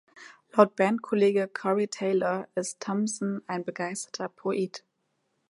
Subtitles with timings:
[0.53, 4.83] Laut Bandkollege Corey Taylor ist Thomson ein „begeisterter Poet“.